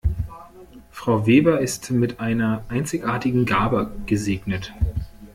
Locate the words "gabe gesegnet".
3.45-4.73